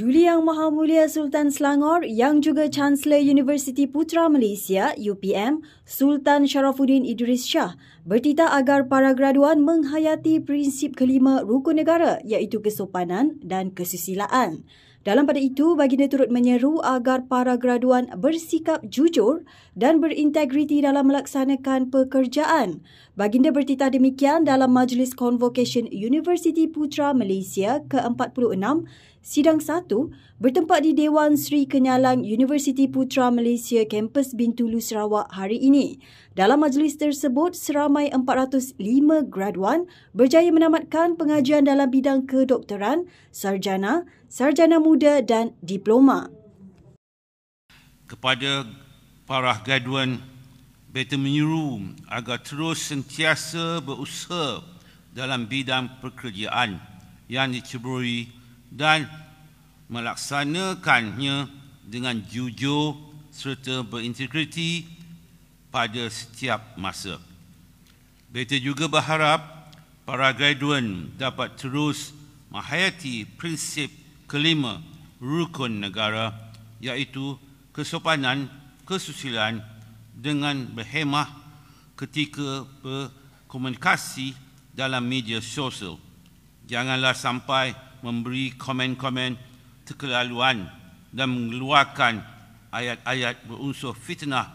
Duli 0.00 0.24
Yang 0.24 0.48
Maha 0.48 0.72
Mulia 0.72 1.04
Sultan 1.12 1.52
Selangor 1.52 2.08
yang 2.08 2.40
juga 2.40 2.72
Chancellor 2.72 3.20
Universiti 3.20 3.84
Putra 3.84 4.32
Malaysia 4.32 4.96
UPM 4.96 5.60
Sultan 5.84 6.48
Sharafuddin 6.48 7.04
Idris 7.04 7.44
Shah 7.44 7.76
bertitah 8.08 8.48
agar 8.56 8.88
para 8.88 9.12
graduan 9.12 9.60
menghayati 9.60 10.40
prinsip 10.40 10.96
kelima 10.96 11.44
rukun 11.44 11.84
negara 11.84 12.16
iaitu 12.24 12.64
kesopanan 12.64 13.36
dan 13.44 13.76
kesusilaan. 13.76 14.64
Dalam 15.00 15.24
pada 15.24 15.40
itu, 15.40 15.76
baginda 15.80 16.12
turut 16.12 16.28
menyeru 16.28 16.76
agar 16.84 17.24
para 17.24 17.56
graduan 17.56 18.04
bersikap 18.20 18.84
jujur 18.84 19.48
dan 19.72 19.96
berintegriti 19.96 20.84
dalam 20.84 21.08
melaksanakan 21.08 21.88
pekerjaan. 21.88 22.84
Baginda 23.16 23.48
bertitah 23.48 23.88
demikian 23.88 24.44
dalam 24.44 24.76
Majlis 24.76 25.16
Convocation 25.16 25.88
Universiti 25.88 26.68
Putra 26.68 27.16
Malaysia 27.16 27.80
ke-46 27.88 28.84
Sidang 29.20 29.60
1 29.60 29.84
bertempat 30.40 30.80
di 30.80 30.96
Dewan 30.96 31.36
Sri 31.36 31.68
Kenyalang 31.68 32.24
Universiti 32.24 32.88
Putra 32.88 33.28
Malaysia 33.28 33.84
Kampus 33.84 34.32
Bintulu 34.32 34.80
Sarawak 34.80 35.28
hari 35.36 35.60
ini. 35.60 36.00
Dalam 36.32 36.64
majlis 36.64 36.96
tersebut, 36.96 37.52
seramai 37.52 38.08
405 38.16 38.80
graduan 39.28 39.84
berjaya 40.16 40.48
menamatkan 40.48 41.20
pengajian 41.20 41.68
dalam 41.68 41.92
bidang 41.92 42.24
kedokteran, 42.24 43.12
sarjana, 43.28 44.08
sarjana 44.32 44.80
muda 44.80 45.20
dan 45.20 45.52
diploma. 45.60 46.32
Kepada 48.08 48.64
para 49.28 49.52
graduan, 49.60 50.16
beta 50.88 51.20
menyeru 51.20 51.92
agar 52.08 52.40
terus 52.40 52.88
sentiasa 52.88 53.84
berusaha 53.84 54.64
dalam 55.12 55.44
bidang 55.44 56.00
pekerjaan 56.00 56.80
yang 57.28 57.52
diceburi 57.52 58.39
dan 58.70 59.10
melaksanakannya 59.90 61.50
dengan 61.84 62.22
jujur 62.30 62.94
serta 63.34 63.82
berintegriti 63.82 64.86
pada 65.74 66.06
setiap 66.06 66.78
masa. 66.78 67.18
Beta 68.30 68.54
juga 68.58 68.86
berharap 68.86 69.74
para 70.06 70.30
graduan 70.30 71.10
dapat 71.18 71.58
terus 71.58 72.14
menghayati 72.54 73.26
prinsip 73.38 73.90
kelima 74.30 74.78
rukun 75.18 75.82
negara 75.82 76.30
iaitu 76.78 77.34
kesopanan, 77.74 78.46
kesusilaan 78.86 79.62
dengan 80.14 80.66
berhemah 80.70 81.26
ketika 81.98 82.66
berkomunikasi 82.82 84.34
dalam 84.74 85.02
media 85.06 85.42
sosial. 85.42 85.98
Janganlah 86.70 87.18
sampai 87.18 87.74
memberi 88.00 88.52
komen-komen 88.56 89.36
terkelaluan 89.84 90.68
dan 91.10 91.28
mengeluarkan 91.30 92.22
ayat-ayat 92.70 93.44
berunsur 93.46 93.94
fitnah, 93.98 94.46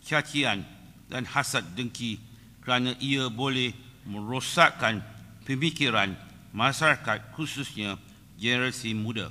cacian 0.00 0.64
dan 1.12 1.28
hasad 1.28 1.64
dengki 1.76 2.16
kerana 2.64 2.96
ia 3.02 3.28
boleh 3.28 3.72
merosakkan 4.08 5.04
pemikiran 5.44 6.16
masyarakat 6.56 7.34
khususnya 7.36 8.00
generasi 8.40 8.96
muda. 8.96 9.28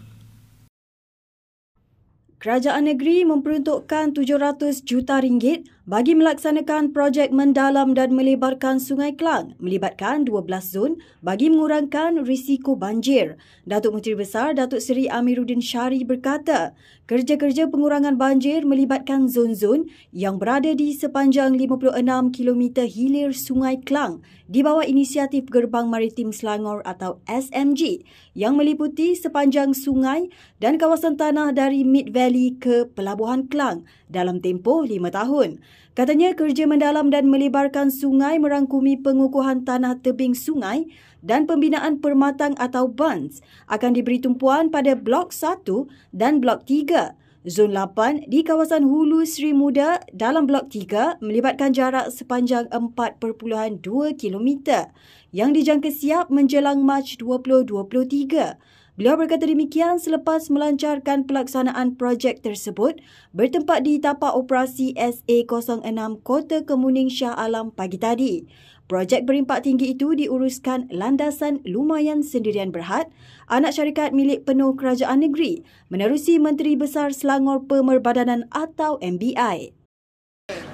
Kerajaan 2.39 2.87
negeri 2.87 3.27
memperuntukkan 3.27 4.15
700 4.15 4.87
juta 4.87 5.19
ringgit 5.19 5.67
bagi 5.83 6.15
melaksanakan 6.15 6.95
projek 6.95 7.35
mendalam 7.35 7.91
dan 7.91 8.15
melebarkan 8.15 8.79
Sungai 8.79 9.11
Kelang 9.11 9.59
melibatkan 9.59 10.23
12 10.23 10.47
zon 10.63 11.03
bagi 11.19 11.51
mengurangkan 11.51 12.23
risiko 12.23 12.79
banjir. 12.79 13.35
Datuk 13.67 13.99
Menteri 13.99 14.15
Besar 14.15 14.55
Datuk 14.55 14.79
Seri 14.79 15.11
Amiruddin 15.11 15.59
Syari 15.59 16.07
berkata, 16.07 16.71
kerja-kerja 17.09 17.73
pengurangan 17.73 18.21
banjir 18.21 18.61
melibatkan 18.69 19.25
zon-zon 19.25 19.89
yang 20.13 20.37
berada 20.37 20.77
di 20.77 20.93
sepanjang 20.93 21.57
56 21.57 22.05
km 22.37 22.85
hilir 22.85 23.33
Sungai 23.33 23.81
Kelang 23.81 24.21
di 24.45 24.61
bawah 24.61 24.85
inisiatif 24.85 25.49
Gerbang 25.49 25.89
Maritim 25.89 26.29
Selangor 26.29 26.85
atau 26.85 27.17
SMG 27.25 28.05
yang 28.37 28.53
meliputi 28.53 29.17
sepanjang 29.17 29.73
sungai 29.73 30.29
dan 30.61 30.77
kawasan 30.77 31.17
tanah 31.17 31.49
dari 31.49 31.81
Mid 31.81 32.13
Valley 32.13 32.53
ke 32.61 32.85
Pelabuhan 32.93 33.49
Kelang 33.49 33.89
dalam 34.05 34.37
tempoh 34.37 34.85
lima 34.85 35.09
tahun. 35.09 35.65
Katanya 35.97 36.37
kerja 36.37 36.69
mendalam 36.69 37.09
dan 37.09 37.25
melebarkan 37.25 37.89
sungai 37.89 38.37
merangkumi 38.37 39.01
pengukuhan 39.01 39.65
tanah 39.65 39.97
tebing 40.05 40.37
sungai 40.37 40.85
dan 41.25 41.47
pembinaan 41.47 41.99
permatang 41.99 42.55
atau 42.59 42.87
bunds 42.87 43.43
akan 43.71 43.95
diberi 43.95 44.19
tumpuan 44.19 44.71
pada 44.71 44.95
Blok 44.95 45.35
1 45.35 45.65
dan 46.15 46.39
Blok 46.43 46.67
3. 46.67 47.15
Zon 47.47 47.71
8 47.71 48.27
di 48.27 48.43
kawasan 48.43 48.83
Hulu 48.83 49.23
Sri 49.23 49.55
Muda 49.55 50.03
dalam 50.11 50.43
Blok 50.43 50.67
3 50.75 51.23
melibatkan 51.23 51.71
jarak 51.71 52.11
sepanjang 52.11 52.67
4.2 52.67 53.79
km 54.19 54.49
yang 55.31 55.55
dijangka 55.55 55.87
siap 55.87 56.27
menjelang 56.27 56.83
Mac 56.83 57.07
2023. 57.15 58.78
Beliau 58.99 59.15
berkata 59.15 59.47
demikian 59.47 59.95
selepas 59.95 60.51
melancarkan 60.51 61.23
pelaksanaan 61.23 61.95
projek 61.95 62.43
tersebut 62.43 62.99
bertempat 63.31 63.87
di 63.87 63.95
tapak 63.95 64.35
operasi 64.35 64.91
SA06 64.99 66.19
Kota 66.19 66.67
Kemuning 66.67 67.07
Shah 67.07 67.31
Alam 67.31 67.71
pagi 67.71 67.95
tadi. 67.95 68.43
Projek 68.91 69.23
berimpak 69.23 69.63
tinggi 69.63 69.95
itu 69.95 70.11
diuruskan 70.19 70.91
Landasan 70.91 71.63
Lumayan 71.63 72.27
Sendirian 72.27 72.75
Berhad, 72.75 73.07
anak 73.47 73.71
syarikat 73.71 74.11
milik 74.11 74.43
penuh 74.43 74.75
kerajaan 74.75 75.23
negeri, 75.23 75.63
menerusi 75.87 76.35
Menteri 76.35 76.75
Besar 76.75 77.15
Selangor 77.15 77.63
Pemerbadanan 77.71 78.51
atau 78.51 78.99
MBI. 78.99 79.79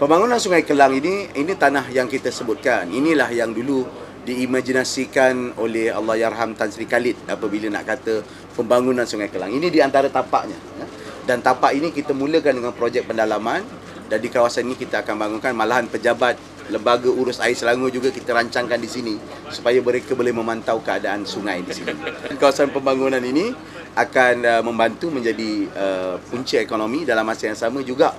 Pembangunan 0.02 0.41
Sungai 0.41 0.66
Kelang 0.66 0.97
ini, 0.97 1.30
ini 1.38 1.53
tanah 1.53 1.94
yang 1.94 2.09
kita 2.09 2.34
sebutkan. 2.34 2.90
Inilah 2.90 3.30
yang 3.30 3.53
dulu 3.53 3.85
diimajinasikan 4.25 5.56
oleh 5.62 5.94
Allah 5.94 6.28
Yarham 6.28 6.58
Tan 6.58 6.74
Sri 6.74 6.90
Khalid 6.90 7.30
apabila 7.30 7.69
nak 7.69 7.86
kata 7.86 8.25
pembangunan 8.58 9.06
Sungai 9.06 9.30
Kelang. 9.30 9.53
Ini 9.53 9.69
di 9.69 9.80
antara 9.80 10.09
tapaknya. 10.09 10.58
Ya. 10.81 10.86
Dan 11.25 11.46
tapak 11.46 11.78
ini 11.78 11.94
kita 11.94 12.13
mulakan 12.13 12.62
dengan 12.62 12.74
projek 12.74 13.06
pendalaman 13.06 13.62
dan 14.09 14.18
di 14.22 14.30
kawasan 14.30 14.69
ini 14.69 14.75
kita 14.78 15.02
akan 15.02 15.18
bangunkan 15.18 15.53
malahan 15.53 15.85
pejabat 15.90 16.38
lembaga 16.69 17.09
urus 17.09 17.38
air 17.41 17.53
Selangor 17.53 17.94
juga 17.94 18.09
kita 18.09 18.34
rancangkan 18.34 18.81
di 18.81 18.90
sini 18.90 19.14
supaya 19.53 19.78
mereka 19.81 20.18
boleh 20.18 20.34
memantau 20.34 20.81
keadaan 20.81 21.25
sungai 21.25 21.62
di 21.62 21.74
sini. 21.78 21.94
Kawasan 22.41 22.74
pembangunan 22.74 23.22
ini 23.22 23.53
akan 23.94 24.35
uh, 24.44 24.62
membantu 24.66 25.14
menjadi 25.14 25.69
uh, 25.78 26.16
punca 26.30 26.58
ekonomi 26.58 27.06
dalam 27.06 27.25
masa 27.25 27.53
yang 27.53 27.58
sama 27.58 27.85
juga 27.85 28.14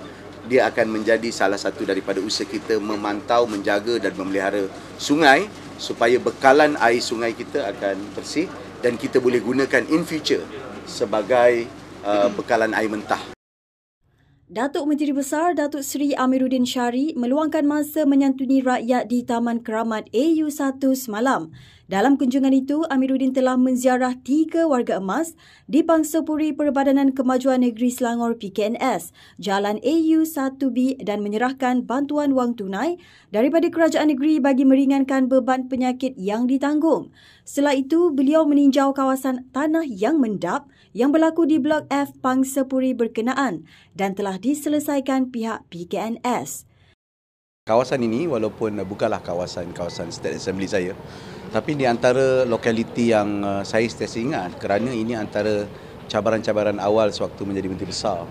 dia 0.46 0.70
akan 0.70 1.02
menjadi 1.02 1.26
salah 1.34 1.58
satu 1.58 1.82
daripada 1.82 2.22
usaha 2.22 2.46
kita 2.46 2.78
memantau, 2.78 3.50
menjaga 3.50 3.98
dan 3.98 4.14
memelihara 4.14 4.70
sungai 4.94 5.50
supaya 5.76 6.16
bekalan 6.16 6.74
air 6.80 7.00
sungai 7.00 7.36
kita 7.36 7.68
akan 7.76 8.00
bersih 8.16 8.48
dan 8.80 8.96
kita 8.96 9.20
boleh 9.20 9.40
gunakan 9.40 9.84
in 9.92 10.04
future 10.08 10.44
sebagai 10.88 11.68
uh, 12.04 12.28
bekalan 12.32 12.72
air 12.72 12.88
mentah. 12.88 13.35
Datuk 14.46 14.86
Menteri 14.86 15.10
Besar 15.10 15.58
Datuk 15.58 15.82
Seri 15.82 16.14
Amiruddin 16.14 16.62
Syari 16.62 17.10
meluangkan 17.18 17.66
masa 17.66 18.06
menyantuni 18.06 18.62
rakyat 18.62 19.10
di 19.10 19.26
Taman 19.26 19.58
Keramat 19.58 20.06
AU1 20.14 20.78
semalam. 20.94 21.50
Dalam 21.86 22.14
kunjungan 22.14 22.50
itu, 22.50 22.86
Amiruddin 22.86 23.30
telah 23.30 23.58
menziarah 23.58 24.14
tiga 24.22 24.66
warga 24.66 25.02
emas 25.02 25.38
di 25.70 25.82
Pangsapuri 25.82 26.54
Perbadanan 26.54 27.14
Kemajuan 27.14 27.62
Negeri 27.62 27.94
Selangor 27.94 28.38
PKNS, 28.38 29.10
Jalan 29.38 29.82
AU1B 29.82 31.02
dan 31.02 31.26
menyerahkan 31.26 31.82
bantuan 31.82 32.34
wang 32.34 32.54
tunai 32.54 33.02
daripada 33.34 33.66
kerajaan 33.66 34.14
negeri 34.14 34.38
bagi 34.38 34.62
meringankan 34.62 35.30
beban 35.30 35.66
penyakit 35.70 36.14
yang 36.18 36.46
ditanggung. 36.46 37.10
Setelah 37.46 37.78
itu, 37.78 38.10
beliau 38.10 38.42
meninjau 38.46 38.90
kawasan 38.90 39.46
tanah 39.54 39.86
yang 39.86 40.18
mendap 40.18 40.66
yang 40.90 41.14
berlaku 41.14 41.46
di 41.46 41.62
Blok 41.62 41.86
F 41.86 42.18
Pangsapuri 42.18 42.98
berkenaan 42.98 43.62
dan 43.94 44.18
telah 44.18 44.35
diselesaikan 44.38 45.32
pihak 45.32 45.68
PKNS. 45.68 46.68
Kawasan 47.66 48.06
ini 48.06 48.30
walaupun 48.30 48.78
bukanlah 48.86 49.18
kawasan-kawasan 49.26 50.14
State 50.14 50.38
Assembly 50.38 50.70
saya, 50.70 50.94
tapi 51.50 51.74
di 51.74 51.82
antara 51.82 52.46
lokaliti 52.46 53.10
yang 53.10 53.42
uh, 53.42 53.62
saya 53.66 53.82
sentiasa 53.90 54.22
ingat 54.22 54.50
kerana 54.62 54.94
ini 54.94 55.18
antara 55.18 55.66
cabaran-cabaran 56.06 56.78
awal 56.78 57.10
sewaktu 57.10 57.42
menjadi 57.42 57.66
menteri 57.66 57.90
besar 57.90 58.22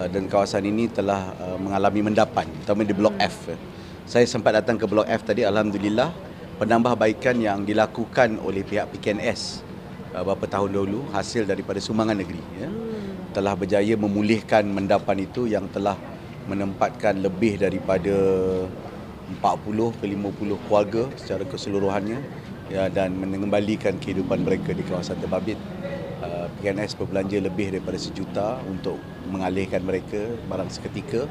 uh, 0.00 0.08
dan 0.08 0.24
kawasan 0.24 0.64
ini 0.64 0.88
telah 0.88 1.36
mengalami 1.60 2.00
mendapan 2.00 2.48
terutama 2.64 2.88
di 2.88 2.96
blok 2.96 3.12
F. 3.20 3.52
Saya 4.08 4.24
sempat 4.24 4.56
datang 4.56 4.80
ke 4.80 4.88
blok 4.88 5.04
F 5.04 5.20
tadi 5.28 5.44
alhamdulillah 5.44 6.08
penambahbaikan 6.56 7.36
yang 7.44 7.68
dilakukan 7.68 8.40
oleh 8.40 8.64
pihak 8.64 8.88
PKNS 8.88 9.68
beberapa 10.12 10.44
tahun 10.44 10.76
dahulu 10.76 11.08
hasil 11.12 11.48
daripada 11.48 11.80
sumbangan 11.80 12.16
negeri 12.20 12.40
ya, 12.60 12.68
telah 13.32 13.56
berjaya 13.56 13.96
memulihkan 13.96 14.68
mendapan 14.68 15.24
itu 15.24 15.48
yang 15.48 15.66
telah 15.72 15.96
menempatkan 16.46 17.24
lebih 17.24 17.58
daripada 17.58 18.14
40 19.40 19.98
ke 19.98 20.04
50 20.04 20.64
keluarga 20.68 21.02
secara 21.16 21.44
keseluruhannya 21.48 22.20
ya, 22.68 22.92
dan 22.92 23.16
mengembalikan 23.16 23.96
kehidupan 23.96 24.44
mereka 24.44 24.76
di 24.76 24.84
kawasan 24.84 25.16
Terbabit. 25.18 25.56
Uh, 26.22 26.46
PNS 26.62 26.94
berbelanja 26.94 27.42
lebih 27.42 27.74
daripada 27.74 27.98
sejuta 27.98 28.62
untuk 28.70 28.94
mengalihkan 29.26 29.82
mereka 29.82 30.22
barang 30.46 30.70
seketika 30.70 31.26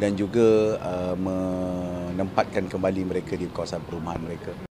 dan 0.00 0.16
juga 0.16 0.80
uh, 0.80 1.12
menempatkan 1.12 2.72
kembali 2.72 3.04
mereka 3.04 3.36
di 3.36 3.52
kawasan 3.52 3.84
perumahan 3.84 4.24
mereka. 4.24 4.69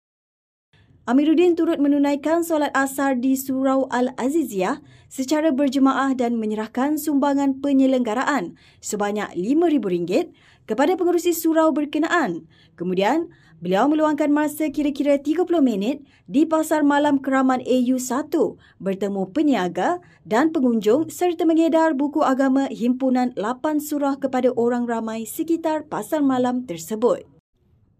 Amiruddin 1.05 1.53
turut 1.53 1.77
menunaikan 1.77 2.41
solat 2.49 2.73
asar 2.73 3.21
di 3.21 3.37
Surau 3.37 3.85
Al-Aziziyah 3.93 4.81
secara 5.13 5.53
berjemaah 5.53 6.17
dan 6.17 6.41
menyerahkan 6.41 6.97
sumbangan 6.97 7.61
penyelenggaraan 7.61 8.57
sebanyak 8.81 9.29
RM5,000 9.37 10.33
kepada 10.65 10.97
pengerusi 10.97 11.37
surau 11.37 11.77
berkenaan. 11.77 12.49
Kemudian, 12.81 13.29
beliau 13.61 13.85
meluangkan 13.85 14.33
masa 14.33 14.73
kira-kira 14.73 15.21
30 15.21 15.45
minit 15.61 16.01
di 16.25 16.49
Pasar 16.49 16.81
Malam 16.81 17.21
Keramat 17.21 17.61
AU1 17.69 18.33
bertemu 18.81 19.29
peniaga 19.29 20.01
dan 20.25 20.57
pengunjung 20.57 21.13
serta 21.13 21.45
mengedar 21.45 21.93
buku 21.93 22.25
agama 22.25 22.65
himpunan 22.73 23.37
8 23.37 23.77
surah 23.77 24.17
kepada 24.17 24.57
orang 24.57 24.89
ramai 24.89 25.29
sekitar 25.29 25.85
pasar 25.85 26.25
malam 26.25 26.65
tersebut. 26.65 27.34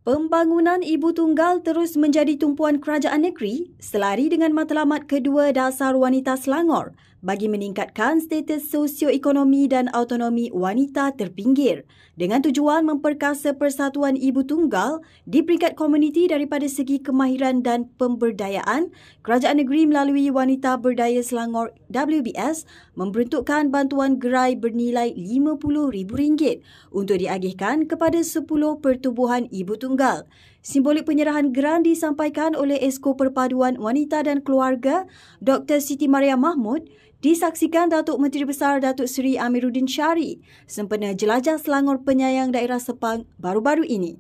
Pembangunan 0.05 0.85
ibu 0.85 1.17
tunggal 1.17 1.65
terus 1.65 1.97
menjadi 1.97 2.37
tumpuan 2.37 2.77
kerajaan 2.77 3.25
negeri 3.25 3.73
selari 3.81 4.29
dengan 4.29 4.53
matlamat 4.53 5.09
kedua 5.09 5.49
dasar 5.49 5.97
wanita 5.97 6.37
Selangor 6.37 6.93
bagi 7.25 7.49
meningkatkan 7.49 8.21
status 8.21 8.69
sosioekonomi 8.69 9.65
dan 9.65 9.89
autonomi 9.97 10.53
wanita 10.53 11.17
terpinggir 11.17 11.89
dengan 12.21 12.45
tujuan 12.45 12.85
memperkasa 12.85 13.57
persatuan 13.57 14.15
ibu 14.15 14.45
tunggal 14.45 15.01
di 15.25 15.41
peringkat 15.41 15.75
komuniti 15.75 16.29
daripada 16.29 16.69
segi 16.69 17.01
kemahiran 17.01 17.65
dan 17.65 17.89
pemberdayaan 17.97 18.93
kerajaan 19.25 19.59
negeri 19.59 19.89
melalui 19.89 20.29
Wanita 20.29 20.77
Berdaya 20.77 21.25
Selangor 21.25 21.73
WBS 21.89 22.69
memperuntukkan 22.95 23.73
bantuan 23.73 24.21
gerai 24.21 24.55
bernilai 24.55 25.17
RM50,000 25.17 26.61
untuk 26.93 27.17
diagihkan 27.19 27.89
kepada 27.89 28.21
10 28.21 28.45
pertubuhan 28.85 29.49
ibu 29.49 29.75
tunggal. 29.81 30.29
Simbolik 30.65 31.05
penyerahan 31.05 31.53
geran 31.53 31.85
disampaikan 31.85 32.57
oleh 32.57 32.81
Esko 32.81 33.13
Perpaduan 33.21 33.77
Wanita 33.77 34.25
dan 34.25 34.41
Keluarga 34.41 35.05
Dr. 35.45 35.77
Siti 35.77 36.09
Maria 36.09 36.41
Mahmud 36.41 36.89
disaksikan 37.21 37.93
Datuk 37.93 38.17
Menteri 38.17 38.49
Besar 38.49 38.81
Datuk 38.81 39.05
Seri 39.05 39.37
Amiruddin 39.37 39.85
Syari 39.85 40.41
sempena 40.65 41.13
jelajah 41.13 41.61
Selangor 41.61 42.01
Penyayang 42.01 42.49
Daerah 42.49 42.81
Sepang 42.81 43.29
baru-baru 43.37 43.85
ini. 43.85 44.17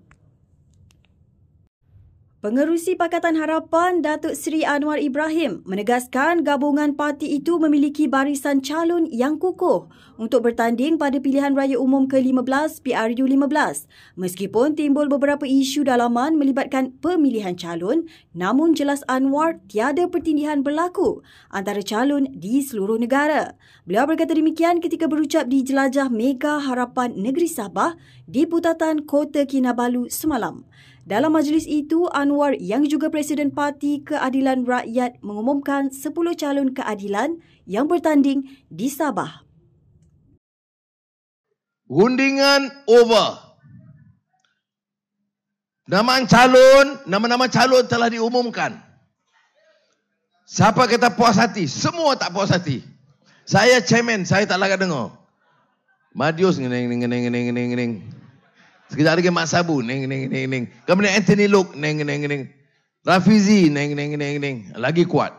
Pengerusi 2.45 2.93
Pakatan 2.93 3.41
Harapan 3.41 4.05
Datuk 4.05 4.37
Seri 4.37 4.69
Anwar 4.69 5.01
Ibrahim 5.01 5.65
menegaskan 5.65 6.45
gabungan 6.45 6.93
parti 6.93 7.41
itu 7.41 7.57
memiliki 7.57 8.05
barisan 8.05 8.61
calon 8.61 9.09
yang 9.09 9.41
kukuh 9.41 9.89
untuk 10.21 10.45
bertanding 10.45 11.01
pada 11.01 11.17
pilihan 11.25 11.57
raya 11.57 11.81
umum 11.81 12.05
ke-15 12.05 12.85
PRU15. 12.85 13.89
Meskipun 14.21 14.77
timbul 14.77 15.09
beberapa 15.09 15.49
isu 15.49 15.89
dalaman 15.89 16.37
melibatkan 16.37 16.93
pemilihan 17.01 17.57
calon, 17.57 18.05
namun 18.37 18.77
jelas 18.77 19.01
Anwar 19.09 19.65
tiada 19.65 20.05
pertindihan 20.13 20.61
berlaku 20.61 21.25
antara 21.49 21.81
calon 21.81 22.29
di 22.29 22.61
seluruh 22.61 23.01
negara. 23.01 23.57
Beliau 23.89 24.05
berkata 24.05 24.37
demikian 24.37 24.85
ketika 24.85 25.09
berucap 25.09 25.49
di 25.49 25.65
jelajah 25.65 26.13
Mega 26.13 26.61
Harapan 26.61 27.17
Negeri 27.17 27.49
Sabah 27.49 27.97
di 28.29 28.45
Putatan 28.45 29.09
Kota 29.09 29.49
Kinabalu 29.49 30.13
semalam. 30.13 30.69
Dalam 31.05 31.37
majlis 31.37 31.69
itu, 31.69 32.09
Anwar 32.17 32.57
yang 32.57 32.89
juga 32.89 33.13
Presiden 33.13 33.53
Parti 33.53 34.01
Keadilan 34.01 34.65
Rakyat 34.65 35.21
mengumumkan 35.21 35.93
10 35.93 36.01
calon 36.33 36.73
keadilan 36.73 37.45
yang 37.69 37.85
bertanding 37.85 38.49
di 38.73 38.89
Sabah. 38.89 39.45
Undingan 41.93 42.73
over. 42.89 43.37
Nama 45.85 46.25
calon, 46.25 46.97
nama-nama 47.05 47.53
calon 47.53 47.85
telah 47.85 48.09
diumumkan. 48.09 48.81
Siapa 50.49 50.89
kata 50.89 51.13
puas 51.13 51.37
hati? 51.37 51.69
Semua 51.69 52.17
tak 52.17 52.33
puas 52.33 52.49
hati. 52.49 52.81
Saya 53.45 53.85
chairman, 53.85 54.25
saya 54.25 54.49
tak 54.49 54.57
lagat 54.57 54.81
dengar. 54.81 55.13
Madius 56.17 56.57
ngeneng 56.57 56.89
ngeneng 56.97 57.29
ngeneng 57.29 57.69
ngeneng. 57.77 57.93
Sekejap 58.93 59.17
lagi 59.17 59.33
Mak 59.33 59.49
Sabu, 59.49 59.81
neng 59.81 60.05
neng 60.05 60.29
neng 60.29 60.47
neng. 60.51 60.65
Kemudian 60.85 61.17
Anthony 61.17 61.49
Luke, 61.49 61.73
neng 61.73 62.05
neng 62.05 62.29
neng. 62.29 62.43
Rafizi, 63.05 63.73
neng 63.73 63.97
neng 63.97 64.17
neng 64.17 64.37
neng. 64.41 64.57
Lagi 64.77 65.09
kuat. 65.09 65.33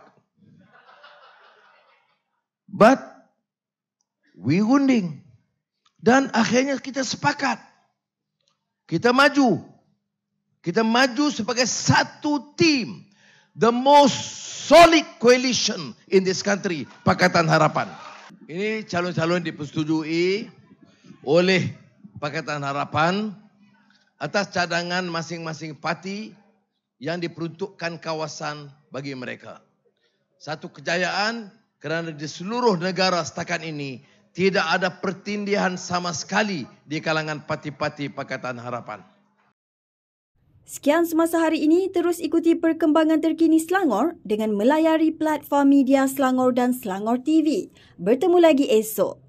But 2.66 3.00
we 4.34 4.60
unding. 4.60 5.22
Dan 6.02 6.30
akhirnya 6.34 6.78
kita 6.78 7.02
sepakat. 7.02 7.58
Kita 8.86 9.10
maju. 9.10 9.62
Kita 10.62 10.86
maju 10.86 11.26
sebagai 11.34 11.66
satu 11.66 12.54
tim. 12.54 13.06
The 13.58 13.74
most 13.74 14.18
solid 14.70 15.06
coalition 15.22 15.94
in 16.10 16.26
this 16.26 16.46
country. 16.46 16.86
Pakatan 17.06 17.50
Harapan. 17.50 17.90
Ini 18.46 18.86
calon-calon 18.86 19.42
dipersetujui 19.42 20.50
oleh 21.26 21.85
Pakatan 22.26 22.66
Harapan 22.66 23.38
atas 24.18 24.50
cadangan 24.50 25.06
masing-masing 25.06 25.78
parti 25.78 26.34
yang 26.98 27.22
diperuntukkan 27.22 28.02
kawasan 28.02 28.74
bagi 28.90 29.14
mereka. 29.14 29.62
Satu 30.42 30.74
kejayaan 30.74 31.54
kerana 31.78 32.10
di 32.10 32.26
seluruh 32.26 32.82
negara 32.82 33.22
setakat 33.22 33.62
ini 33.62 34.02
tidak 34.34 34.66
ada 34.74 34.90
pertindihan 34.90 35.78
sama 35.78 36.10
sekali 36.18 36.66
di 36.82 36.98
kalangan 36.98 37.46
parti-parti 37.46 38.10
Pakatan 38.10 38.58
Harapan. 38.58 39.06
Sekian 40.66 41.06
semasa 41.06 41.38
hari 41.38 41.62
ini, 41.62 41.94
terus 41.94 42.18
ikuti 42.18 42.58
perkembangan 42.58 43.22
terkini 43.22 43.62
Selangor 43.62 44.18
dengan 44.26 44.58
melayari 44.58 45.14
platform 45.14 45.70
media 45.70 46.10
Selangor 46.10 46.58
dan 46.58 46.74
Selangor 46.74 47.22
TV. 47.22 47.70
Bertemu 48.02 48.42
lagi 48.42 48.66
esok. 48.66 49.25